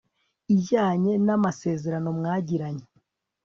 [0.53, 2.85] ijyanye n'amasezerano mwagiranye